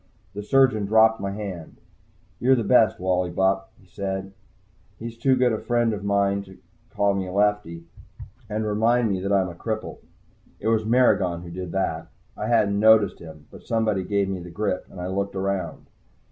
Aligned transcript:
The 0.33 0.41
surgeon 0.41 0.87
dropped 0.87 1.19
my 1.21 1.29
hand. 1.31 1.77
"You're 2.39 2.55
the 2.55 2.63
best, 2.63 2.99
Wally 2.99 3.29
Bupp," 3.29 3.65
he 3.79 3.85
said. 3.85 4.33
He's 4.97 5.15
too 5.15 5.35
good 5.35 5.53
a 5.53 5.59
friend 5.59 5.93
of 5.93 6.03
mine 6.03 6.41
to 6.45 6.57
call 6.89 7.13
me 7.13 7.29
"Lefty" 7.29 7.83
and 8.49 8.65
remind 8.65 9.11
me 9.11 9.19
that 9.19 9.31
I'm 9.31 9.49
a 9.49 9.53
cripple. 9.53 9.99
It 10.59 10.69
was 10.69 10.85
Maragon 10.87 11.43
who 11.43 11.51
did 11.51 11.71
that. 11.73 12.07
I 12.35 12.47
hadn't 12.47 12.79
noticed 12.79 13.19
him, 13.19 13.45
but 13.51 13.67
somebody 13.67 14.03
gave 14.03 14.27
me 14.27 14.39
the 14.39 14.49
grip, 14.49 14.87
and 14.89 14.99
I 14.99 15.05
looked 15.05 15.35
around. 15.35 15.85